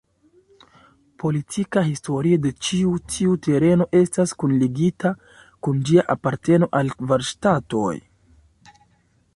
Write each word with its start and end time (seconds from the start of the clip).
Politika 1.23 1.83
historio 1.89 2.39
de 2.45 2.51
ĉi 2.67 2.79
tiu 3.17 3.35
tereno 3.49 3.87
estas 4.01 4.35
kunligita 4.45 5.13
kun 5.67 5.85
ĝia 5.91 6.09
aparteno 6.17 6.71
al 6.81 6.93
kvar 7.03 7.29
ŝtatoj. 7.31 7.95